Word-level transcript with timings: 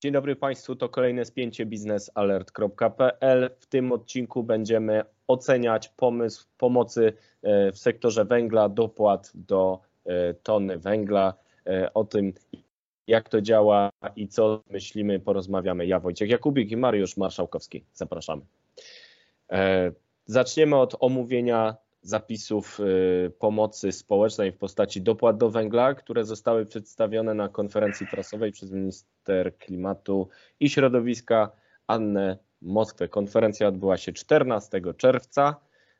Dzień 0.00 0.12
dobry 0.12 0.36
Państwu, 0.36 0.76
to 0.76 0.88
kolejne 0.88 1.24
spięcie 1.24 1.66
biznesalert.pl. 1.66 3.50
W 3.58 3.66
tym 3.66 3.92
odcinku 3.92 4.42
będziemy 4.42 5.02
oceniać 5.26 5.88
pomysł 5.88 6.46
pomocy 6.58 7.12
e, 7.42 7.72
w 7.72 7.78
sektorze 7.78 8.24
węgla, 8.24 8.68
dopłat 8.68 9.32
do 9.34 9.80
e, 10.06 10.34
tony 10.34 10.78
węgla. 10.78 11.34
E, 11.66 11.94
o 11.94 12.04
tym, 12.04 12.32
jak 13.06 13.28
to 13.28 13.40
działa 13.40 13.90
i 14.16 14.28
co 14.28 14.62
myślimy, 14.70 15.20
porozmawiamy. 15.20 15.86
Ja, 15.86 16.00
Wojciech 16.00 16.30
Jakubik 16.30 16.70
i 16.70 16.76
Mariusz 16.76 17.16
Marszałkowski. 17.16 17.84
Zapraszamy. 17.92 18.42
Zaczniemy 20.26 20.76
od 20.76 20.96
omówienia 21.00 21.76
zapisów 22.02 22.80
y, 22.80 23.30
pomocy 23.38 23.92
społecznej 23.92 24.52
w 24.52 24.56
postaci 24.56 25.02
dopłat 25.02 25.36
do 25.36 25.50
węgla, 25.50 25.94
które 25.94 26.24
zostały 26.24 26.66
przedstawione 26.66 27.34
na 27.34 27.48
konferencji 27.48 28.06
prasowej 28.06 28.52
przez 28.52 28.70
minister 28.72 29.58
klimatu 29.58 30.28
i 30.60 30.70
środowiska 30.70 31.50
Annę 31.86 32.38
Moskwę. 32.62 33.08
Konferencja 33.08 33.68
odbyła 33.68 33.96
się 33.96 34.12
14 34.12 34.80
czerwca. 34.96 35.56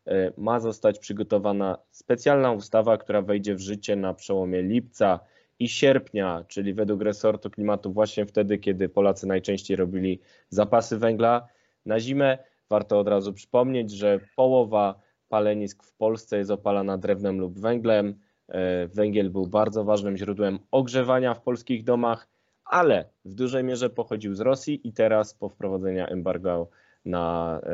Y, 0.08 0.32
ma 0.36 0.60
zostać 0.60 0.98
przygotowana 0.98 1.78
specjalna 1.90 2.52
ustawa, 2.52 2.98
która 2.98 3.22
wejdzie 3.22 3.54
w 3.54 3.60
życie 3.60 3.96
na 3.96 4.14
przełomie 4.14 4.62
lipca 4.62 5.20
i 5.58 5.68
sierpnia, 5.68 6.44
czyli 6.48 6.74
według 6.74 7.02
resortu 7.02 7.50
klimatu 7.50 7.92
właśnie 7.92 8.26
wtedy, 8.26 8.58
kiedy 8.58 8.88
Polacy 8.88 9.26
najczęściej 9.26 9.76
robili 9.76 10.20
zapasy 10.48 10.98
węgla 10.98 11.48
na 11.86 12.00
zimę. 12.00 12.38
Warto 12.70 12.98
od 12.98 13.08
razu 13.08 13.32
przypomnieć, 13.32 13.90
że 13.90 14.20
połowa 14.36 15.07
palenisk 15.28 15.82
w 15.82 15.92
Polsce 15.92 16.38
jest 16.38 16.50
opalana 16.50 16.98
drewnem 16.98 17.40
lub 17.40 17.58
węglem. 17.58 18.14
E, 18.48 18.86
węgiel 18.86 19.30
był 19.30 19.46
bardzo 19.46 19.84
ważnym 19.84 20.16
źródłem 20.16 20.58
ogrzewania 20.70 21.34
w 21.34 21.42
polskich 21.42 21.84
domach, 21.84 22.28
ale 22.64 23.04
w 23.24 23.34
dużej 23.34 23.64
mierze 23.64 23.90
pochodził 23.90 24.34
z 24.34 24.40
Rosji 24.40 24.80
i 24.88 24.92
teraz 24.92 25.34
po 25.34 25.48
wprowadzeniu 25.48 26.04
embargo 26.08 26.68
na 27.04 27.60
e, 27.62 27.68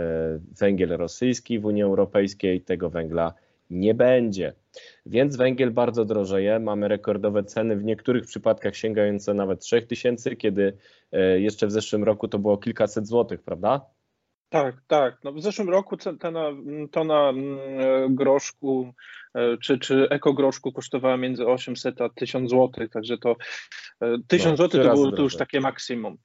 węgiel 0.58 0.88
rosyjski 0.88 1.58
w 1.58 1.64
Unii 1.64 1.82
Europejskiej 1.82 2.60
tego 2.60 2.90
węgla 2.90 3.34
nie 3.70 3.94
będzie. 3.94 4.52
Więc 5.06 5.36
węgiel 5.36 5.70
bardzo 5.70 6.04
drożeje. 6.04 6.58
Mamy 6.58 6.88
rekordowe 6.88 7.44
ceny, 7.44 7.76
w 7.76 7.84
niektórych 7.84 8.24
przypadkach 8.26 8.76
sięgające 8.76 9.34
nawet 9.34 9.60
3000, 9.60 10.36
kiedy 10.36 10.76
e, 11.12 11.40
jeszcze 11.40 11.66
w 11.66 11.72
zeszłym 11.72 12.04
roku 12.04 12.28
to 12.28 12.38
było 12.38 12.58
kilkaset 12.58 13.06
złotych, 13.06 13.42
prawda? 13.42 13.80
Tak, 14.54 14.76
tak. 14.86 15.18
No 15.24 15.32
w 15.32 15.42
zeszłym 15.42 15.70
roku 15.70 15.96
tona, 15.96 16.50
tona 16.90 17.28
mm, 17.28 17.58
e, 17.58 18.06
groszku 18.10 18.92
e, 19.34 19.56
czy, 19.58 19.78
czy 19.78 20.08
ekogroszku 20.10 20.72
kosztowała 20.72 21.16
między 21.16 21.46
800 21.46 22.00
a 22.00 22.08
1000 22.08 22.50
zł, 22.50 22.88
także 22.88 23.18
to 23.18 23.36
1000 24.26 24.50
no, 24.50 24.56
zł 24.56 24.82
to 24.82 24.94
było 24.94 25.12
to 25.12 25.22
już 25.22 25.36
takie 25.36 25.60
maksimum. 25.60 26.16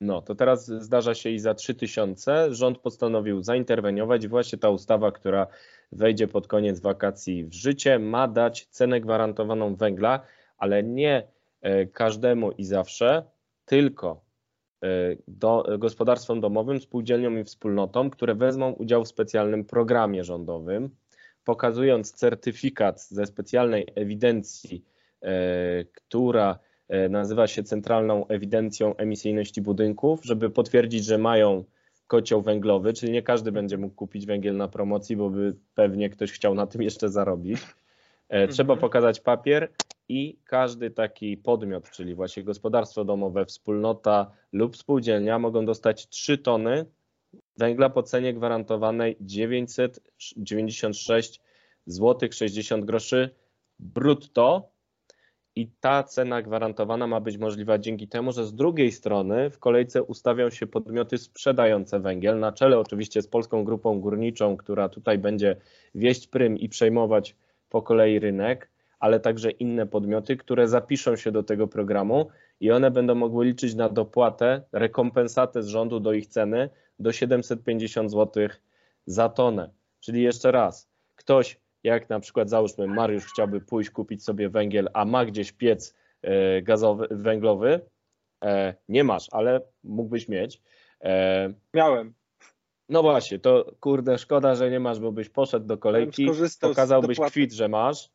No, 0.00 0.22
to 0.22 0.34
teraz 0.34 0.66
zdarza 0.66 1.14
się 1.14 1.30
i 1.30 1.38
za 1.38 1.54
3000. 1.54 2.54
Rząd 2.54 2.78
postanowił 2.78 3.42
zainterweniować. 3.42 4.28
Właśnie 4.28 4.58
ta 4.58 4.70
ustawa, 4.70 5.12
która 5.12 5.46
wejdzie 5.92 6.28
pod 6.28 6.46
koniec 6.46 6.80
wakacji 6.80 7.44
w 7.44 7.54
życie, 7.54 7.98
ma 7.98 8.28
dać 8.28 8.66
cenę 8.66 9.00
gwarantowaną 9.00 9.76
węgla, 9.76 10.20
ale 10.58 10.82
nie 10.82 11.28
e, 11.60 11.86
każdemu 11.86 12.52
i 12.52 12.64
zawsze, 12.64 13.24
tylko 13.64 14.27
E, 14.27 14.27
do, 15.28 15.64
gospodarstwom 15.78 16.40
domowym, 16.40 16.80
spółdzielniom 16.80 17.38
i 17.38 17.44
wspólnotom, 17.44 18.10
które 18.10 18.34
wezmą 18.34 18.72
udział 18.72 19.04
w 19.04 19.08
specjalnym 19.08 19.64
programie 19.64 20.24
rządowym, 20.24 20.90
pokazując 21.44 22.12
certyfikat 22.12 23.02
ze 23.02 23.26
specjalnej 23.26 23.86
ewidencji, 23.94 24.84
e, 25.22 25.84
która 25.84 26.58
e, 26.88 27.08
nazywa 27.08 27.46
się 27.46 27.62
Centralną 27.62 28.26
Ewidencją 28.26 28.96
Emisyjności 28.96 29.62
Budynków, 29.62 30.24
żeby 30.24 30.50
potwierdzić, 30.50 31.04
że 31.04 31.18
mają 31.18 31.64
kocioł 32.06 32.42
węglowy, 32.42 32.92
czyli 32.92 33.12
nie 33.12 33.22
każdy 33.22 33.52
będzie 33.52 33.78
mógł 33.78 33.94
kupić 33.94 34.26
węgiel 34.26 34.56
na 34.56 34.68
promocji, 34.68 35.16
bo 35.16 35.30
by 35.30 35.54
pewnie 35.74 36.10
ktoś 36.10 36.32
chciał 36.32 36.54
na 36.54 36.66
tym 36.66 36.82
jeszcze 36.82 37.08
zarobić. 37.08 37.58
Trzeba 38.28 38.74
mhm. 38.74 38.78
pokazać 38.78 39.20
papier 39.20 39.68
i 40.08 40.38
każdy 40.44 40.90
taki 40.90 41.36
podmiot, 41.36 41.90
czyli 41.90 42.14
właśnie 42.14 42.44
gospodarstwo 42.44 43.04
domowe, 43.04 43.46
wspólnota 43.46 44.30
lub 44.52 44.76
spółdzielnia 44.76 45.38
mogą 45.38 45.66
dostać 45.66 46.08
3 46.08 46.38
tony 46.38 46.86
węgla 47.56 47.90
po 47.90 48.02
cenie 48.02 48.34
gwarantowanej 48.34 49.16
996 49.20 51.40
zł 51.86 52.28
60 52.32 52.84
groszy 52.84 53.30
brutto. 53.78 54.70
I 55.56 55.70
ta 55.80 56.02
cena 56.02 56.42
gwarantowana 56.42 57.06
ma 57.06 57.20
być 57.20 57.38
możliwa 57.38 57.78
dzięki 57.78 58.08
temu, 58.08 58.32
że 58.32 58.44
z 58.44 58.54
drugiej 58.54 58.92
strony 58.92 59.50
w 59.50 59.58
kolejce 59.58 60.02
ustawią 60.02 60.50
się 60.50 60.66
podmioty 60.66 61.18
sprzedające 61.18 62.00
węgiel, 62.00 62.38
na 62.38 62.52
czele 62.52 62.78
oczywiście 62.78 63.22
z 63.22 63.28
Polską 63.28 63.64
Grupą 63.64 64.00
Górniczą, 64.00 64.56
która 64.56 64.88
tutaj 64.88 65.18
będzie 65.18 65.56
wieść 65.94 66.26
prym 66.26 66.58
i 66.58 66.68
przejmować 66.68 67.36
po 67.68 67.82
kolei 67.82 68.18
rynek 68.18 68.70
ale 68.98 69.20
także 69.20 69.50
inne 69.50 69.86
podmioty, 69.86 70.36
które 70.36 70.68
zapiszą 70.68 71.16
się 71.16 71.32
do 71.32 71.42
tego 71.42 71.68
programu 71.68 72.28
i 72.60 72.70
one 72.70 72.90
będą 72.90 73.14
mogły 73.14 73.44
liczyć 73.44 73.74
na 73.74 73.88
dopłatę, 73.88 74.62
rekompensatę 74.72 75.62
z 75.62 75.68
rządu 75.68 76.00
do 76.00 76.12
ich 76.12 76.26
ceny 76.26 76.70
do 76.98 77.12
750 77.12 78.10
zł 78.10 78.48
za 79.06 79.28
tonę. 79.28 79.70
Czyli 80.00 80.22
jeszcze 80.22 80.52
raz, 80.52 80.90
ktoś, 81.16 81.60
jak 81.84 82.08
na 82.08 82.20
przykład 82.20 82.50
załóżmy 82.50 82.86
Mariusz 82.86 83.24
chciałby 83.24 83.60
pójść 83.60 83.90
kupić 83.90 84.24
sobie 84.24 84.48
węgiel, 84.48 84.88
a 84.94 85.04
ma 85.04 85.24
gdzieś 85.24 85.52
piec 85.52 85.94
e, 86.22 86.62
gazowy, 86.62 87.08
węglowy, 87.10 87.80
e, 88.44 88.74
nie 88.88 89.04
masz, 89.04 89.26
ale 89.30 89.60
mógłbyś 89.84 90.28
mieć. 90.28 90.62
E, 91.00 91.52
Miałem. 91.74 92.14
No 92.88 93.02
właśnie, 93.02 93.38
to 93.38 93.72
kurde, 93.80 94.18
szkoda, 94.18 94.54
że 94.54 94.70
nie 94.70 94.80
masz, 94.80 95.00
bo 95.00 95.12
byś 95.12 95.28
poszedł 95.28 95.66
do 95.66 95.78
kolejki, 95.78 96.30
pokazałbyś 96.60 97.18
kwit, 97.20 97.52
że 97.52 97.68
masz 97.68 98.10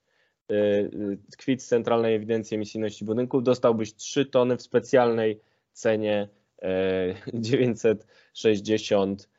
kwit 1.37 1.63
z 1.63 1.67
Centralnej 1.67 2.15
Ewidencji 2.15 2.55
Emisyjności 2.55 3.05
Budynków, 3.05 3.43
dostałbyś 3.43 3.95
3 3.95 4.25
tony 4.25 4.57
w 4.57 4.61
specjalnej 4.61 5.39
cenie 5.73 6.29
960 7.33 9.29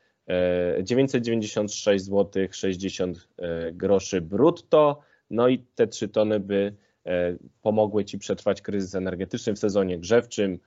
996 0.83 2.05
zł 2.05 2.47
60 2.51 3.27
groszy 3.73 4.21
brutto. 4.21 4.99
No 5.29 5.47
i 5.47 5.59
te 5.59 5.87
3 5.87 6.07
tony 6.07 6.39
by 6.39 6.75
e, 7.05 7.35
pomogły 7.61 8.05
Ci 8.05 8.17
przetrwać 8.17 8.61
kryzys 8.61 8.95
energetyczny 8.95 9.53
w 9.53 9.59
sezonie 9.59 9.99
grzewczym. 9.99 10.59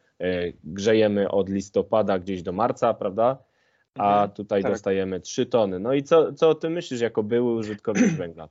Grzejemy 0.65 1.31
od 1.31 1.48
listopada 1.48 2.19
gdzieś 2.19 2.43
do 2.43 2.53
marca, 2.53 2.94
prawda? 2.94 3.38
A 3.94 4.12
mhm. 4.12 4.31
tutaj 4.31 4.62
tak. 4.62 4.72
dostajemy 4.72 5.21
3 5.21 5.47
tony. 5.47 5.78
No 5.78 5.94
i 5.94 6.03
co, 6.03 6.32
co 6.32 6.48
o 6.48 6.54
tym 6.54 6.72
myślisz 6.72 7.00
jako 7.00 7.22
były 7.22 7.54
użytkownik 7.54 8.12
węgla? 8.22 8.48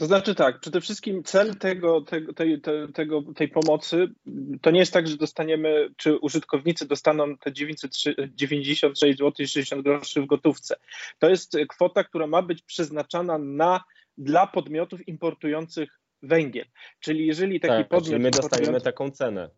To 0.00 0.06
znaczy 0.06 0.34
tak, 0.34 0.60
przede 0.60 0.80
wszystkim 0.80 1.22
cel 1.22 1.56
tego, 1.56 2.00
tego, 2.00 2.32
tej, 2.32 2.60
tego, 2.94 3.22
tej 3.36 3.48
pomocy 3.48 4.08
to 4.62 4.70
nie 4.70 4.80
jest 4.80 4.92
tak, 4.92 5.08
że 5.08 5.16
dostaniemy, 5.16 5.88
czy 5.96 6.18
użytkownicy 6.18 6.88
dostaną 6.88 7.36
te 7.36 7.52
996 7.52 9.18
zł 9.18 9.46
60 9.46 9.82
groszy 9.82 10.22
w 10.22 10.26
gotówce. 10.26 10.76
To 11.18 11.30
jest 11.30 11.56
kwota, 11.68 12.04
która 12.04 12.26
ma 12.26 12.42
być 12.42 12.62
przeznaczana 12.62 13.38
na, 13.38 13.84
dla 14.18 14.46
podmiotów 14.46 15.08
importujących 15.08 16.00
węgiel. 16.22 16.66
Czyli 17.00 17.26
jeżeli 17.26 17.60
taki 17.60 17.74
tak, 17.74 17.88
podmiot. 17.88 18.10
Czyli 18.10 18.22
my 18.22 18.30
dostajemy 18.30 18.80
taką 18.80 19.10
cenę. 19.10 19.50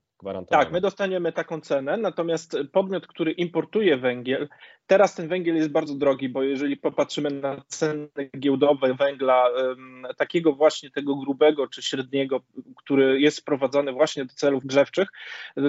Tak, 0.50 0.72
my 0.72 0.80
dostaniemy 0.80 1.32
taką 1.32 1.60
cenę, 1.60 1.96
natomiast 1.96 2.56
podmiot, 2.72 3.06
który 3.06 3.32
importuje 3.32 3.96
węgiel, 3.96 4.48
teraz 4.86 5.14
ten 5.14 5.28
węgiel 5.28 5.56
jest 5.56 5.70
bardzo 5.70 5.94
drogi, 5.94 6.28
bo 6.28 6.42
jeżeli 6.42 6.76
popatrzymy 6.76 7.30
na 7.30 7.62
ceny 7.68 8.08
giełdowe 8.38 8.94
węgla, 8.94 9.48
takiego 10.16 10.52
właśnie 10.52 10.90
tego 10.90 11.16
grubego 11.16 11.68
czy 11.68 11.82
średniego, 11.82 12.40
który 12.76 13.20
jest 13.20 13.36
sprowadzany 13.36 13.92
właśnie 13.92 14.24
do 14.24 14.34
celów 14.34 14.66
grzewczych, 14.66 15.08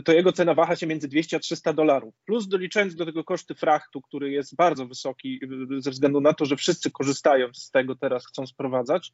to 0.06 0.14
jego 0.14 0.32
cena 0.32 0.54
waha 0.54 0.76
się 0.76 0.88
między 0.88 1.08
200 1.08 1.38
a 1.38 1.40
300 1.40 1.74
dolarów. 1.74 2.14
Plus 2.26 2.48
doliczając 2.48 2.96
do 2.96 3.06
tego 3.06 3.24
koszty 3.24 3.56
frachtu, 3.56 4.02
który 4.02 4.32
jest 4.32 4.56
bardzo 4.56 4.86
wysoki 4.86 5.40
ze 5.78 5.92
względu 5.92 6.22
na 6.22 6.34
to, 6.34 6.46
że 6.46 6.56
wszyscy 6.56 6.92
korzystają 6.92 7.48
z 7.54 7.72
tego 7.72 7.96
teraz, 7.96 8.28
chcą 8.28 8.48
sprowadzać, 8.48 9.12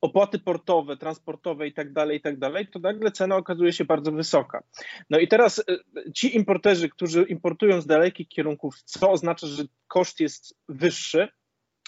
opłaty 0.00 0.38
portowe, 0.38 0.96
transportowe 0.96 1.68
i 1.68 1.72
tak 1.72 1.92
dalej, 1.92 2.18
i 2.18 2.20
tak 2.20 2.38
dalej, 2.38 2.66
to 2.66 2.78
nagle 2.78 3.10
cena 3.10 3.36
okazuje 3.36 3.72
się 3.72 3.84
bardzo 3.84 4.12
wysoka. 4.12 4.62
No 5.10 5.18
i 5.18 5.28
teraz 5.28 5.58
y, 5.58 6.12
ci 6.12 6.36
importerzy, 6.36 6.88
którzy 6.88 7.22
importują 7.22 7.80
z 7.80 7.86
dalekich 7.86 8.28
kierunków, 8.28 8.82
co 8.82 9.10
oznacza, 9.10 9.46
że 9.46 9.62
koszt 9.88 10.20
jest 10.20 10.58
wyższy, 10.68 11.28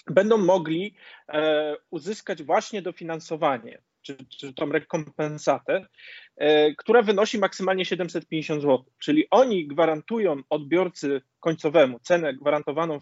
będą 0.07 0.37
mogli 0.37 0.95
e, 1.27 1.75
uzyskać 1.89 2.43
właśnie 2.43 2.81
dofinansowanie, 2.81 3.81
czy, 4.01 4.17
czy 4.37 4.53
tą 4.53 4.65
rekompensatę, 4.71 5.73
e, 5.73 5.87
która 6.77 7.01
wynosi 7.01 7.39
maksymalnie 7.39 7.85
750 7.85 8.61
zł. 8.61 8.85
Czyli 8.99 9.27
oni 9.31 9.67
gwarantują 9.67 10.41
odbiorcy 10.49 11.21
końcowemu 11.39 11.99
cenę 11.99 12.33
gwarantowaną 12.33 12.99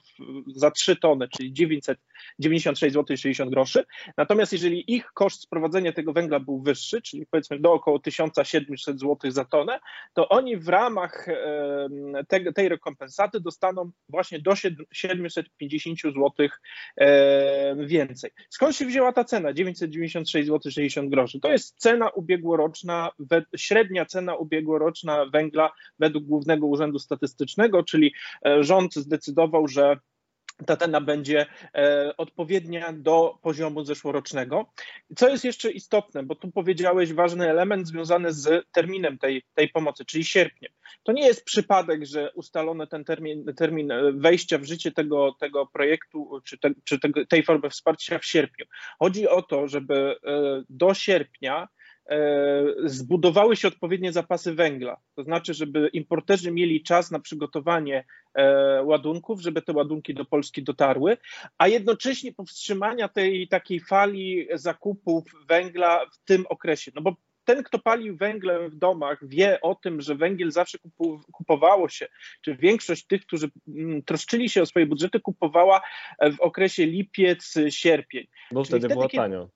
za 0.55 0.71
3 0.71 0.95
tony, 0.95 1.27
czyli 1.37 1.53
996 1.53 2.93
zł 2.93 3.17
60 3.17 3.51
groszy. 3.51 3.85
Natomiast 4.17 4.53
jeżeli 4.53 4.93
ich 4.93 5.05
koszt 5.13 5.41
sprowadzenia 5.41 5.93
tego 5.93 6.13
węgla 6.13 6.39
był 6.39 6.61
wyższy, 6.61 7.01
czyli 7.01 7.25
powiedzmy 7.25 7.59
do 7.59 7.73
około 7.73 7.99
1700 7.99 8.99
zł 8.99 9.31
za 9.31 9.45
tonę, 9.45 9.79
to 10.13 10.29
oni 10.29 10.57
w 10.57 10.67
ramach 10.67 11.25
te, 12.27 12.53
tej 12.53 12.69
rekompensaty 12.69 13.39
dostaną 13.39 13.91
właśnie 14.09 14.39
do 14.39 14.55
750 14.91 15.99
zł 16.01 16.47
więcej. 17.77 18.31
Skąd 18.49 18.75
się 18.75 18.85
wzięła 18.85 19.13
ta 19.13 19.23
cena? 19.23 19.53
996 19.53 20.47
zł 20.47 20.71
60 20.71 21.09
groszy. 21.09 21.39
To 21.39 21.51
jest 21.51 21.75
cena 21.77 22.09
ubiegłoroczna, 22.09 23.11
średnia 23.57 24.05
cena 24.05 24.35
ubiegłoroczna 24.35 25.25
węgla 25.25 25.71
według 25.99 26.23
Głównego 26.23 26.67
Urzędu 26.67 26.99
Statystycznego, 26.99 27.83
czyli 27.83 28.13
e, 28.45 28.63
rząd 28.63 28.95
zdecydował, 28.95 29.67
że 29.67 29.97
ta 30.65 30.77
cena 30.77 31.01
będzie 31.01 31.45
e, 31.75 32.13
odpowiednia 32.17 32.93
do 32.93 33.37
poziomu 33.41 33.85
zeszłorocznego. 33.85 34.71
Co 35.15 35.29
jest 35.29 35.45
jeszcze 35.45 35.71
istotne, 35.71 36.23
bo 36.23 36.35
tu 36.35 36.51
powiedziałeś 36.51 37.13
ważny 37.13 37.49
element 37.49 37.87
związany 37.87 38.33
z 38.33 38.65
terminem 38.71 39.17
tej, 39.17 39.43
tej 39.53 39.69
pomocy, 39.69 40.05
czyli 40.05 40.23
sierpniem. 40.23 40.71
To 41.03 41.11
nie 41.11 41.27
jest 41.27 41.45
przypadek, 41.45 42.05
że 42.05 42.31
ustalono 42.33 42.87
ten 42.87 43.03
termin, 43.03 43.45
termin 43.57 43.93
wejścia 44.13 44.57
w 44.57 44.63
życie 44.63 44.91
tego, 44.91 45.35
tego 45.39 45.65
projektu 45.65 46.41
czy, 46.43 46.57
te, 46.57 46.71
czy 46.83 46.99
tej 47.29 47.43
formy 47.43 47.69
wsparcia 47.69 48.19
w 48.19 48.25
sierpniu. 48.25 48.65
Chodzi 48.99 49.27
o 49.27 49.41
to, 49.41 49.67
żeby 49.67 49.95
e, 50.25 50.63
do 50.69 50.93
sierpnia 50.93 51.67
E, 51.67 51.67
zbudowały 52.85 53.55
się 53.55 53.67
odpowiednie 53.67 54.11
zapasy 54.13 54.53
węgla. 54.53 54.97
To 55.15 55.23
znaczy, 55.23 55.53
żeby 55.53 55.89
importerzy 55.93 56.51
mieli 56.51 56.83
czas 56.83 57.11
na 57.11 57.19
przygotowanie 57.19 58.05
e, 58.33 58.83
ładunków, 58.83 59.41
żeby 59.41 59.61
te 59.61 59.73
ładunki 59.73 60.13
do 60.13 60.25
Polski 60.25 60.63
dotarły, 60.63 61.17
a 61.57 61.67
jednocześnie 61.67 62.33
powstrzymania 62.33 63.07
tej 63.07 63.47
takiej 63.47 63.79
fali 63.79 64.47
zakupów 64.53 65.23
węgla 65.47 66.05
w 66.13 66.17
tym 66.25 66.45
okresie. 66.49 66.91
No 66.95 67.01
bo 67.01 67.15
ten, 67.45 67.63
kto 67.63 67.79
palił 67.79 68.17
węglem 68.17 68.69
w 68.69 68.75
domach, 68.75 69.27
wie 69.27 69.61
o 69.61 69.75
tym, 69.75 70.01
że 70.01 70.15
węgiel 70.15 70.51
zawsze 70.51 70.77
kupowało 71.31 71.89
się, 71.89 72.07
czy 72.41 72.55
większość 72.55 73.05
tych, 73.05 73.21
którzy 73.21 73.51
mm, 73.67 74.03
troszczyli 74.03 74.49
się 74.49 74.61
o 74.61 74.65
swoje 74.65 74.85
budżety, 74.85 75.19
kupowała 75.19 75.81
w 76.37 76.39
okresie 76.39 76.85
lipiec, 76.85 77.53
sierpień. 77.69 78.27
Bo 78.51 78.63
wtedy, 78.63 78.79
wtedy 78.79 78.93
było 78.93 79.09
tanio. 79.09 79.49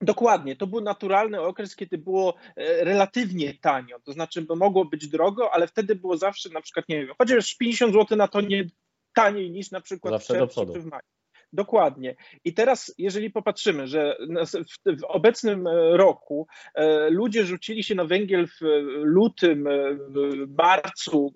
Dokładnie, 0.00 0.56
to 0.56 0.66
był 0.66 0.80
naturalny 0.80 1.40
okres, 1.40 1.76
kiedy 1.76 1.98
było 1.98 2.34
e, 2.56 2.84
relatywnie 2.84 3.54
tanio, 3.54 4.00
to 4.00 4.12
znaczy, 4.12 4.42
bo 4.42 4.56
mogło 4.56 4.84
być 4.84 5.08
drogo, 5.08 5.54
ale 5.54 5.66
wtedy 5.66 5.94
było 5.94 6.16
zawsze 6.16 6.48
na 6.48 6.60
przykład, 6.60 6.88
nie 6.88 7.06
wiem, 7.06 7.14
chociaż 7.18 7.54
50 7.54 7.92
zł 7.92 8.18
na 8.18 8.28
to 8.28 8.40
nie 8.40 8.64
taniej 9.14 9.50
niż 9.50 9.70
na 9.70 9.80
przykład 9.80 10.14
zawsze 10.14 10.34
w 10.34 10.36
czerwcu 10.36 10.72
czy 10.72 10.80
w 10.80 10.86
maju. 10.86 11.02
Dokładnie. 11.52 12.16
I 12.44 12.54
teraz, 12.54 12.94
jeżeli 12.98 13.30
popatrzymy, 13.30 13.86
że 13.86 14.16
w, 14.46 15.00
w, 15.00 15.04
obecnym 15.04 15.66
e, 15.66 15.96
roku 15.96 16.46
e, 16.74 17.10
ludzie 17.10 17.44
rzucili 17.44 17.84
się 17.84 17.94
na 17.94 18.04
węgiel 18.04 18.46
w 18.46 18.60
lutym, 19.02 19.68
w 20.08 20.56
marcu, 20.58 21.34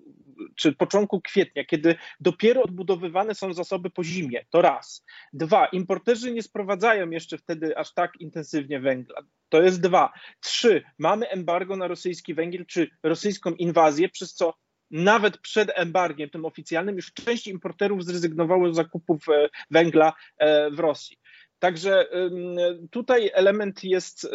czy 0.55 0.73
początku 0.73 1.21
kwietnia, 1.21 1.65
kiedy 1.65 1.95
dopiero 2.19 2.63
odbudowywane 2.63 3.35
są 3.35 3.53
zasoby 3.53 3.89
po 3.89 4.03
zimie, 4.03 4.45
to 4.49 4.61
raz. 4.61 5.05
Dwa, 5.33 5.65
importerzy 5.65 6.31
nie 6.31 6.43
sprowadzają 6.43 7.09
jeszcze 7.09 7.37
wtedy 7.37 7.77
aż 7.77 7.93
tak 7.93 8.11
intensywnie 8.19 8.79
węgla. 8.79 9.21
To 9.49 9.61
jest 9.61 9.81
dwa. 9.81 10.13
Trzy, 10.39 10.83
mamy 10.99 11.29
embargo 11.29 11.77
na 11.77 11.87
rosyjski 11.87 12.33
węgiel, 12.33 12.65
czy 12.65 12.89
rosyjską 13.03 13.51
inwazję, 13.51 14.09
przez 14.09 14.33
co 14.33 14.53
nawet 14.91 15.37
przed 15.37 15.71
embargiem 15.75 16.29
tym 16.29 16.45
oficjalnym 16.45 16.95
już 16.95 17.13
część 17.13 17.47
importerów 17.47 18.05
zrezygnowało 18.05 18.73
z 18.73 18.75
zakupów 18.75 19.29
e, 19.29 19.49
węgla 19.71 20.13
e, 20.37 20.71
w 20.71 20.79
Rosji. 20.79 21.17
Także 21.59 22.05
tutaj 22.91 23.31
element 23.33 23.83
jest 23.83 24.29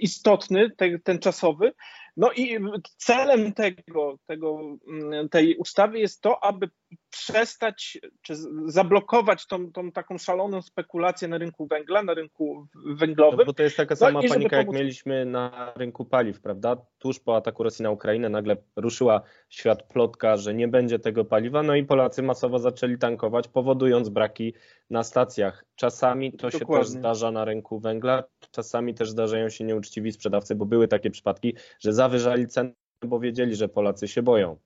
istotny, 0.00 0.70
ten 1.04 1.18
czasowy. 1.18 1.72
No 2.16 2.32
i 2.32 2.58
celem 2.96 3.52
tego, 3.52 4.18
tego, 4.26 4.60
mm, 4.88 5.28
tej 5.28 5.56
ustawy 5.56 5.98
jest 5.98 6.20
to, 6.20 6.44
aby 6.44 6.70
przestać 7.18 7.98
czy 8.22 8.34
zablokować 8.64 9.46
tą, 9.46 9.72
tą 9.72 9.92
taką 9.92 10.18
szaloną 10.18 10.62
spekulację 10.62 11.28
na 11.28 11.38
rynku 11.38 11.66
węgla, 11.66 12.02
na 12.02 12.14
rynku 12.14 12.66
węglowym. 12.86 13.38
No, 13.38 13.44
bo 13.44 13.52
to 13.52 13.62
jest 13.62 13.76
taka 13.76 13.92
no 13.94 13.96
sama 13.96 14.22
no 14.22 14.28
panika, 14.28 14.56
pomóc... 14.56 14.66
jak 14.66 14.68
mieliśmy 14.80 15.24
na 15.24 15.72
rynku 15.76 16.04
paliw, 16.04 16.40
prawda? 16.40 16.76
Tuż 16.98 17.20
po 17.20 17.36
ataku 17.36 17.62
Rosji 17.62 17.82
na 17.82 17.90
Ukrainę 17.90 18.28
nagle 18.28 18.56
ruszyła 18.76 19.22
świat 19.48 19.82
plotka, 19.82 20.36
że 20.36 20.54
nie 20.54 20.68
będzie 20.68 20.98
tego 20.98 21.24
paliwa, 21.24 21.62
no 21.62 21.74
i 21.74 21.84
Polacy 21.84 22.22
masowo 22.22 22.58
zaczęli 22.58 22.98
tankować, 22.98 23.48
powodując 23.48 24.08
braki 24.08 24.54
na 24.90 25.02
stacjach. 25.02 25.64
Czasami 25.76 26.32
to 26.32 26.50
Dokładnie. 26.50 26.58
się 26.58 26.78
też 26.78 26.88
zdarza 26.88 27.30
na 27.30 27.44
rynku 27.44 27.80
węgla, 27.80 28.24
czasami 28.50 28.94
też 28.94 29.10
zdarzają 29.10 29.48
się 29.48 29.64
nieuczciwi 29.64 30.12
sprzedawcy, 30.12 30.54
bo 30.54 30.66
były 30.66 30.88
takie 30.88 31.10
przypadki, 31.10 31.54
że 31.80 31.92
zawyżali 31.92 32.46
ceny, 32.46 32.74
bo 33.04 33.20
wiedzieli, 33.20 33.54
że 33.54 33.68
Polacy 33.68 34.08
się 34.08 34.22
boją. 34.22 34.58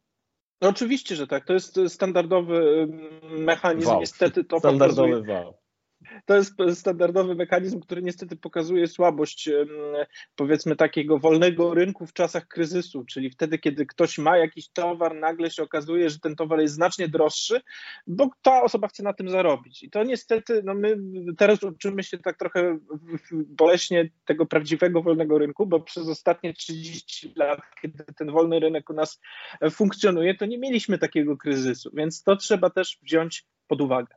No 0.60 0.68
oczywiście, 0.68 1.16
że 1.16 1.26
tak. 1.26 1.44
To 1.44 1.52
jest 1.52 1.80
standardowy 1.88 2.88
mechanizm. 3.30 3.88
Wow. 3.88 4.00
Niestety 4.00 4.44
to 4.44 4.58
standardowy 4.58 5.22
wow. 5.28 5.59
To 6.26 6.36
jest 6.36 6.54
standardowy 6.74 7.34
mechanizm, 7.34 7.80
który 7.80 8.02
niestety 8.02 8.36
pokazuje 8.36 8.86
słabość 8.86 9.48
powiedzmy 10.36 10.76
takiego 10.76 11.18
wolnego 11.18 11.74
rynku 11.74 12.06
w 12.06 12.12
czasach 12.12 12.48
kryzysu, 12.48 13.04
czyli 13.04 13.30
wtedy, 13.30 13.58
kiedy 13.58 13.86
ktoś 13.86 14.18
ma 14.18 14.38
jakiś 14.38 14.68
towar, 14.68 15.14
nagle 15.14 15.50
się 15.50 15.62
okazuje, 15.62 16.10
że 16.10 16.18
ten 16.18 16.36
towar 16.36 16.60
jest 16.60 16.74
znacznie 16.74 17.08
droższy, 17.08 17.60
bo 18.06 18.30
ta 18.42 18.62
osoba 18.62 18.88
chce 18.88 19.02
na 19.02 19.12
tym 19.12 19.28
zarobić. 19.28 19.82
I 19.82 19.90
to 19.90 20.04
niestety, 20.04 20.62
no 20.64 20.74
my 20.74 20.96
teraz 21.38 21.62
uczymy 21.62 22.02
się 22.02 22.18
tak 22.18 22.38
trochę 22.38 22.78
boleśnie 23.32 24.10
tego 24.24 24.46
prawdziwego 24.46 25.02
wolnego 25.02 25.38
rynku, 25.38 25.66
bo 25.66 25.80
przez 25.80 26.08
ostatnie 26.08 26.54
30 26.54 27.32
lat, 27.36 27.60
kiedy 27.82 28.04
ten 28.16 28.30
wolny 28.30 28.60
rynek 28.60 28.90
u 28.90 28.92
nas 28.92 29.20
funkcjonuje, 29.70 30.34
to 30.34 30.46
nie 30.46 30.58
mieliśmy 30.58 30.98
takiego 30.98 31.36
kryzysu, 31.36 31.90
więc 31.94 32.22
to 32.22 32.36
trzeba 32.36 32.70
też 32.70 32.98
wziąć 33.02 33.46
pod 33.66 33.80
uwagę. 33.80 34.14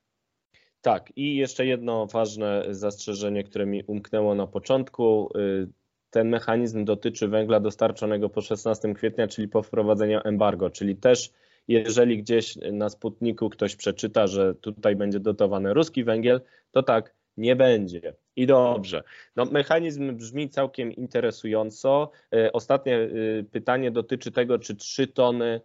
Tak, 0.84 1.14
i 1.16 1.36
jeszcze 1.36 1.66
jedno 1.66 2.06
ważne 2.06 2.66
zastrzeżenie, 2.70 3.44
które 3.44 3.66
mi 3.66 3.84
umknęło 3.84 4.36
na 4.36 4.48
początku. 4.48 5.30
Y, 5.38 5.68
ten 6.10 6.30
mechanizm 6.30 6.86
dotyczy 6.86 7.28
węgla 7.28 7.60
dostarczonego 7.60 8.30
po 8.30 8.42
16 8.42 8.94
kwietnia, 8.94 9.28
czyli 9.28 9.48
po 9.48 9.64
wprowadzeniu 9.64 10.20
embargo, 10.24 10.70
czyli 10.70 10.96
też 10.96 11.32
jeżeli 11.68 12.18
gdzieś 12.18 12.58
na 12.72 12.90
Sputniku 12.90 13.50
ktoś 13.50 13.76
przeczyta, 13.76 14.28
że 14.28 14.56
tutaj 14.56 14.96
będzie 14.96 15.20
dotowany 15.20 15.74
ruski 15.74 16.04
węgiel, 16.04 16.42
to 16.72 16.84
tak 16.84 17.16
nie 17.38 17.56
będzie. 17.56 18.14
I 18.36 18.48
dobrze. 18.48 19.04
No, 19.36 19.46
mechanizm 19.46 20.16
brzmi 20.16 20.50
całkiem 20.50 20.92
interesująco. 20.92 22.12
Y, 22.36 22.52
ostatnie 22.52 22.98
y, 22.98 23.46
pytanie 23.52 23.92
dotyczy 23.92 24.32
tego, 24.32 24.60
czy 24.60 24.76
3 24.76 25.08
tony 25.08 25.62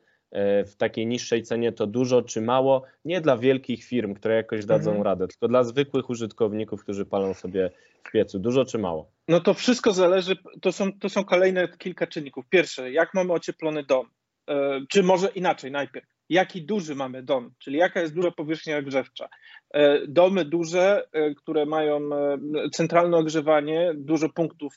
w 0.67 0.73
takiej 0.79 1.07
niższej 1.07 1.43
cenie 1.43 1.73
to 1.73 1.87
dużo 1.87 2.23
czy 2.23 2.41
mało, 2.41 2.83
nie 3.05 3.21
dla 3.21 3.37
wielkich 3.37 3.85
firm, 3.85 4.15
które 4.15 4.35
jakoś 4.35 4.65
dadzą 4.65 4.91
mhm. 4.91 5.05
radę, 5.05 5.29
tylko 5.29 5.49
dla 5.49 5.65
zwykłych 5.65 6.11
użytkowników, 6.11 6.83
którzy 6.83 7.07
palą 7.07 7.35
sobie 7.35 7.71
w 8.05 8.11
piecu. 8.11 8.39
Dużo 8.39 8.65
czy 8.65 8.79
mało? 8.79 9.11
No 9.29 9.41
to 9.41 9.55
wszystko 9.55 9.93
zależy, 9.93 10.37
to 10.61 10.73
są, 10.73 10.93
to 10.93 11.09
są 11.09 11.25
kolejne 11.25 11.69
kilka 11.69 12.07
czynników. 12.07 12.49
Pierwsze, 12.49 12.93
jak 12.93 13.15
mamy 13.15 13.33
ocieplony 13.33 13.83
dom, 13.83 14.07
e, 14.49 14.81
czy 14.89 15.03
może 15.03 15.29
inaczej 15.29 15.71
najpierw 15.71 16.18
jaki 16.29 16.63
duży 16.63 16.95
mamy 16.95 17.23
dom, 17.23 17.51
czyli 17.59 17.79
jaka 17.79 18.01
jest 18.01 18.15
duża 18.15 18.31
powierzchnia 18.31 18.83
grzewcza. 18.83 19.29
E, 19.71 20.07
domy 20.07 20.45
duże, 20.45 21.09
e, 21.13 21.35
które 21.35 21.67
mają 21.67 21.97
e, 21.97 22.39
centralne 22.73 23.17
ogrzewanie, 23.17 23.93
dużo 23.95 24.29
punktów 24.29 24.75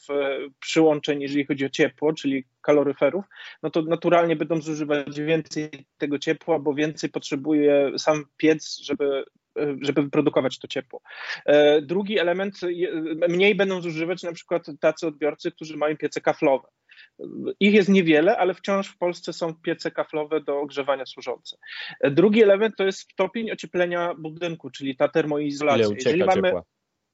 przyłączeń, 0.59 1.21
jeżeli 1.21 1.45
chodzi 1.45 1.65
o 1.65 1.69
ciepło, 1.69 2.13
czyli 2.13 2.43
kaloryferów, 2.61 3.25
no 3.63 3.69
to 3.69 3.81
naturalnie 3.81 4.35
będą 4.35 4.61
zużywać 4.61 5.21
więcej 5.21 5.69
tego 5.97 6.19
ciepła, 6.19 6.59
bo 6.59 6.73
więcej 6.73 7.09
potrzebuje 7.09 7.91
sam 7.97 8.23
piec, 8.37 8.79
żeby 8.83 9.23
żeby 9.81 10.01
wyprodukować 10.01 10.59
to 10.59 10.67
ciepło. 10.67 11.01
Drugi 11.81 12.19
element, 12.19 12.59
mniej 13.29 13.55
będą 13.55 13.81
zużywać 13.81 14.23
na 14.23 14.33
przykład 14.33 14.65
tacy 14.79 15.07
odbiorcy, 15.07 15.51
którzy 15.51 15.77
mają 15.77 15.97
piece 15.97 16.21
kaflowe. 16.21 16.67
Ich 17.59 17.73
jest 17.73 17.89
niewiele, 17.89 18.37
ale 18.37 18.53
wciąż 18.53 18.87
w 18.87 18.97
Polsce 18.97 19.33
są 19.33 19.55
piece 19.55 19.91
kaflowe 19.91 20.41
do 20.41 20.59
ogrzewania 20.59 21.05
służące. 21.05 21.57
Drugi 22.03 22.43
element 22.43 22.75
to 22.77 22.83
jest 22.83 22.99
stopień 22.99 23.51
ocieplenia 23.51 24.13
budynku, 24.19 24.69
czyli 24.69 24.95
ta 24.95 25.07
termoizolacja. 25.07 25.85
Ile 25.85 25.95
Jeżeli 25.95 26.23
mamy, 26.23 26.41
ciepła. 26.41 26.63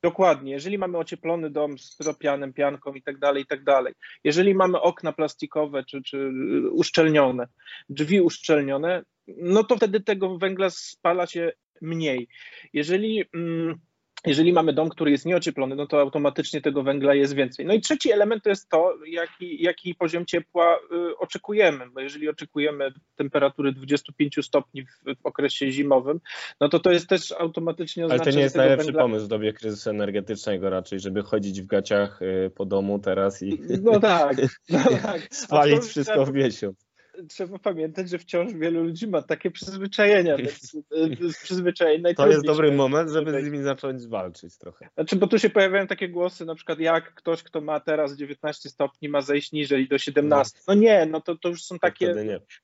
Dokładnie. 0.03 0.51
Jeżeli 0.51 0.77
mamy 0.77 0.97
ocieplony 0.97 1.49
dom 1.49 1.79
z 1.79 1.85
styropianem, 1.85 2.53
pianką 2.53 2.93
i 2.93 3.01
tak 3.01 3.19
dalej, 3.19 3.43
i 3.43 3.45
tak 3.45 3.63
dalej. 3.63 3.93
Jeżeli 4.23 4.55
mamy 4.55 4.81
okna 4.81 5.13
plastikowe 5.13 5.83
czy, 5.83 6.01
czy 6.03 6.31
uszczelnione, 6.71 7.47
drzwi 7.89 8.21
uszczelnione, 8.21 9.03
no 9.27 9.63
to 9.63 9.75
wtedy 9.77 9.99
tego 9.99 10.37
węgla 10.37 10.69
spala 10.69 11.27
się 11.27 11.51
mniej. 11.81 12.27
Jeżeli 12.73 13.23
mm, 13.33 13.79
jeżeli 14.25 14.53
mamy 14.53 14.73
dom, 14.73 14.89
który 14.89 15.11
jest 15.11 15.25
nieocieplony, 15.25 15.75
no 15.75 15.87
to 15.87 15.99
automatycznie 15.99 16.61
tego 16.61 16.83
węgla 16.83 17.13
jest 17.13 17.35
więcej. 17.35 17.65
No 17.65 17.73
i 17.73 17.81
trzeci 17.81 18.11
element 18.11 18.43
to 18.43 18.49
jest 18.49 18.69
to, 18.69 18.93
jaki, 19.07 19.63
jaki 19.63 19.95
poziom 19.95 20.25
ciepła 20.25 20.75
y, 20.75 21.17
oczekujemy, 21.17 21.89
bo 21.89 21.99
jeżeli 21.99 22.29
oczekujemy 22.29 22.91
temperatury 23.15 23.71
25 23.71 24.35
stopni 24.41 24.83
w, 24.83 24.87
w, 25.21 25.25
okresie 25.25 25.71
zimowym, 25.71 26.19
no 26.61 26.69
to 26.69 26.79
to 26.79 26.91
jest 26.91 27.07
też 27.07 27.31
automatycznie 27.31 28.05
oznacza, 28.05 28.23
Ale 28.23 28.31
to 28.31 28.37
nie 28.37 28.43
jest 28.43 28.55
najlepszy 28.55 28.85
węgla... 28.85 29.01
pomysł 29.01 29.25
w 29.25 29.29
dobie 29.29 29.53
kryzysu 29.53 29.89
energetycznego 29.89 30.69
raczej, 30.69 30.99
żeby 30.99 31.21
chodzić 31.21 31.61
w 31.61 31.65
gaciach 31.65 32.21
y, 32.21 32.51
po 32.55 32.65
domu 32.65 32.99
teraz 32.99 33.43
i 33.43 33.59
no 33.83 33.99
tak, 33.99 34.37
no 34.69 34.79
tak. 35.03 35.27
spalić 35.31 35.83
wszystko 35.83 36.25
w 36.25 36.33
miesiąc 36.33 36.86
trzeba 37.29 37.59
pamiętać, 37.59 38.09
że 38.09 38.17
wciąż 38.17 38.53
wielu 38.53 38.83
ludzi 38.83 39.07
ma 39.07 39.21
takie 39.21 39.51
przyzwyczajenia, 39.51 40.37
więc 40.37 40.75
e, 40.75 41.33
przyzwyczajenia. 41.43 42.13
To 42.13 42.27
jest 42.27 42.45
dobry 42.45 42.71
moment, 42.71 43.11
żeby 43.11 43.41
z 43.41 43.45
nimi 43.45 43.63
zacząć 43.63 44.07
walczyć 44.07 44.57
trochę. 44.57 44.89
Znaczy, 44.93 45.15
bo 45.15 45.27
tu 45.27 45.39
się 45.39 45.49
pojawiają 45.49 45.87
takie 45.87 46.09
głosy, 46.09 46.45
na 46.45 46.55
przykład 46.55 46.79
jak 46.79 47.13
ktoś, 47.13 47.43
kto 47.43 47.61
ma 47.61 47.79
teraz 47.79 48.15
19 48.15 48.69
stopni, 48.69 49.09
ma 49.09 49.21
zejść 49.21 49.51
niżej 49.51 49.87
do 49.87 49.97
17. 49.97 50.59
No 50.67 50.73
nie, 50.73 51.05
no 51.05 51.21
to, 51.21 51.35
to 51.35 51.49
już 51.49 51.63
są 51.63 51.79
takie. 51.79 52.13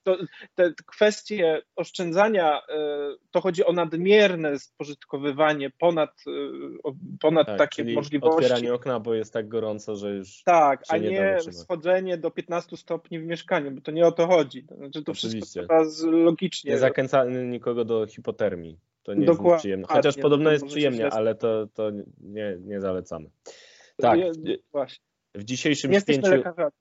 To, 0.03 0.17
te 0.55 0.74
kwestie 0.86 1.62
oszczędzania, 1.75 2.62
e, 2.69 3.15
to 3.31 3.41
chodzi 3.41 3.65
o 3.65 3.74
nadmierne 3.74 4.60
spożytkowywanie 4.60 5.69
ponad, 5.69 6.24
e, 6.27 6.91
ponad 7.19 7.48
tak, 7.48 7.57
takie 7.57 7.83
możliwości. 7.83 8.38
Otwieranie 8.38 8.74
okna, 8.74 9.00
bo 9.00 9.13
jest 9.13 9.33
tak 9.33 9.48
gorąco, 9.48 9.95
że 9.95 10.15
już. 10.15 10.43
Tak, 10.43 10.83
a 10.89 10.98
nie, 10.98 11.10
nie 11.10 11.53
schodzenie 11.53 12.17
do 12.17 12.31
15 12.31 12.77
stopni 12.77 13.19
w 13.19 13.24
mieszkaniu, 13.24 13.72
bo 13.72 13.81
to 13.81 13.91
nie 13.91 14.05
o 14.05 14.12
to 14.12 14.27
chodzi 14.27 14.42
chodzi. 14.43 14.63
To 14.63 14.75
znaczy 14.75 15.03
to 15.03 15.12
Oczywiście. 15.12 15.62
wszystko 15.62 15.85
trzeba 15.91 16.12
logicznie. 16.12 16.71
Nie 16.71 16.77
zachęcamy 16.77 17.45
nikogo 17.45 17.85
do 17.85 18.07
hipotermii. 18.07 18.77
To 19.03 19.13
nie 19.13 19.25
Dokładnie. 19.25 19.51
jest 19.51 19.62
przyjemne. 19.62 19.88
Chociaż 19.89 20.17
podobno 20.17 20.51
jest 20.51 20.65
przyjemnie, 20.65 21.09
ale 21.09 21.35
to, 21.35 21.67
to 21.73 21.91
nie, 22.21 22.57
nie 22.62 22.81
zalecamy. 22.81 23.29
Tak. 23.97 24.19
właśnie. 24.71 25.05
W 25.35 25.43
dzisiejszym 25.43 25.91
nie 25.91 26.01
spięciu 26.01 26.29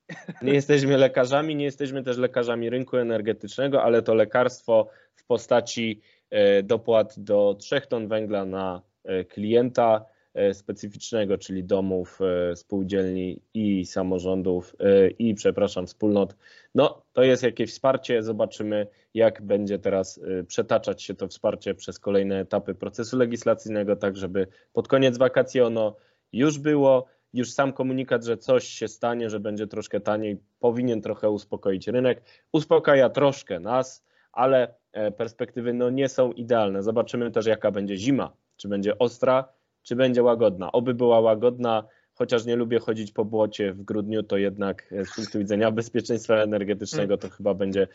nie 0.43 0.53
jesteśmy 0.53 0.97
lekarzami, 0.97 1.57
nie 1.57 1.65
jesteśmy 1.65 2.03
też 2.03 2.19
lekarzami 2.19 2.71
rynku 2.71 2.97
energetycznego, 2.97 3.83
ale 3.83 4.03
to 4.03 4.15
lekarstwo 4.15 4.89
w 5.15 5.25
postaci 5.25 6.01
e, 6.31 6.63
dopłat 6.63 7.15
do 7.19 7.57
3 7.59 7.81
ton 7.81 8.09
węgla 8.09 8.45
na 8.45 8.83
e, 9.05 9.25
klienta 9.25 10.05
specyficznego, 10.53 11.39
czyli 11.39 11.65
domów, 11.65 12.19
e, 12.21 12.57
spółdzielni 12.57 13.41
i 13.55 13.87
samorządów 13.87 14.77
e, 14.81 15.09
i, 15.09 15.35
przepraszam, 15.35 15.87
wspólnot. 15.87 16.37
No, 16.75 17.03
to 17.13 17.23
jest 17.23 17.43
jakieś 17.43 17.71
wsparcie. 17.71 18.23
Zobaczymy, 18.23 18.87
jak 19.15 19.43
będzie 19.43 19.79
teraz 19.79 20.21
przetaczać 20.47 21.03
się 21.03 21.15
to 21.15 21.29
wsparcie 21.29 21.75
przez 21.75 21.99
kolejne 21.99 22.41
etapy 22.41 22.75
procesu 22.75 23.19
legislacyjnego, 23.19 23.97
tak 23.97 24.17
żeby 24.17 24.47
pod 24.73 24.89
koniec 24.89 25.19
wakacji 25.19 25.61
ono 25.61 25.97
już 26.33 26.59
było. 26.59 27.07
Już 27.35 27.53
sam 27.53 27.73
komunikat, 27.73 28.25
że 28.25 28.37
coś 28.37 28.65
się 28.65 28.89
stanie, 28.89 29.31
że 29.31 29.41
będzie 29.41 29.67
troszkę 29.67 30.01
taniej, 30.01 30.39
powinien 30.61 31.03
trochę 31.03 31.31
uspokoić 31.31 31.89
rynek. 31.89 32.23
Uspokaja 32.53 33.11
troszkę 33.11 33.61
nas, 33.61 34.05
ale 34.33 34.75
perspektywy 35.17 35.75
no, 35.75 35.91
nie 35.91 36.09
są 36.09 36.33
idealne. 36.33 36.83
Zobaczymy 36.83 37.31
też, 37.31 37.47
jaka 37.47 37.71
będzie 37.71 37.97
zima. 37.97 38.33
Czy 38.57 38.69
będzie 38.69 38.99
ostra, 38.99 39.49
czy 39.83 39.97
będzie 39.97 40.23
łagodna. 40.23 40.73
Oby 40.73 40.95
była 40.95 41.21
łagodna, 41.21 41.85
chociaż 42.15 42.45
nie 42.45 42.57
lubię 42.57 42.79
chodzić 42.79 43.13
po 43.13 43.25
błocie 43.25 43.73
w 43.73 43.83
grudniu, 43.83 44.23
to 44.23 44.37
jednak 44.37 44.93
e, 44.93 45.05
z 45.05 45.15
punktu 45.15 45.39
widzenia 45.39 45.71
bezpieczeństwa 45.71 46.35
energetycznego 46.35 47.19
to 47.19 47.29
chyba 47.29 47.55
będzie 47.55 47.89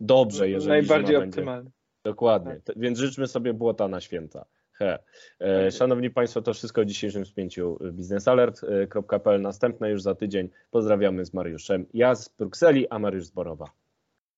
dobrze, 0.00 0.50
jeżeli 0.50 0.68
Najbardziej 0.68 1.16
optymalne. 1.16 1.70
Dokładnie, 2.04 2.60
tak. 2.64 2.78
więc 2.78 2.98
życzmy 2.98 3.26
sobie 3.26 3.54
błota 3.54 3.88
na 3.88 4.00
święta. 4.00 4.44
He. 4.72 4.98
E, 5.40 5.70
szanowni 5.70 6.10
Państwo, 6.10 6.42
to 6.42 6.54
wszystko 6.54 6.82
w 6.82 6.84
dzisiejszym 6.84 7.26
spięciu 7.26 7.78
biznesalert.pl. 7.92 9.42
Następne 9.42 9.90
już 9.90 10.02
za 10.02 10.14
tydzień. 10.14 10.48
Pozdrawiamy 10.70 11.24
z 11.24 11.34
Mariuszem. 11.34 11.86
Ja 11.94 12.14
z 12.14 12.28
Brukseli, 12.28 12.88
a 12.88 12.98
Mariusz 12.98 13.24
z 13.24 13.30
Borowa. 13.30 13.70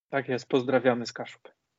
Tak 0.08 0.28
jest, 0.28 0.48
pozdrawiamy 0.48 1.06
z 1.06 1.12
Kaszub. 1.12 1.59